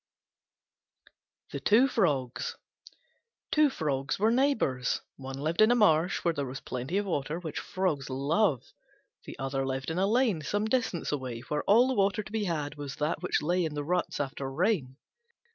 [1.51, 2.55] THE TWO FROGS
[3.51, 5.01] Two Frogs were neighbours.
[5.15, 8.63] One lived in a marsh, where there was plenty of water, which frogs love:
[9.25, 12.77] the other in a lane some distance away, where all the water to be had
[12.77, 14.97] was that which lay in the ruts after rain.